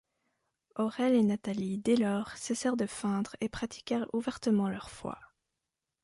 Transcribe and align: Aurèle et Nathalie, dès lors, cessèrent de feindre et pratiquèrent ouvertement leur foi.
Aurèle 0.77 1.13
et 1.13 1.21
Nathalie, 1.21 1.77
dès 1.77 1.95
lors, 1.95 2.29
cessèrent 2.35 2.75
de 2.75 2.87
feindre 2.87 3.35
et 3.39 3.49
pratiquèrent 3.49 4.07
ouvertement 4.13 4.67
leur 4.67 4.89
foi. 4.89 5.19